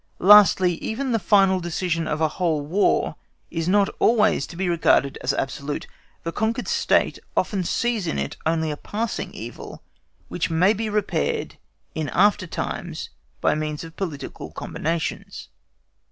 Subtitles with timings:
[0.17, 3.17] Lastly, even the final decision of a whole War
[3.51, 5.85] is not always to be regarded as absolute.
[6.23, 9.83] The conquered State often sees in it only a passing evil,
[10.27, 11.57] which may be repaired
[11.93, 13.11] in after times
[13.41, 15.49] by means of political combinations.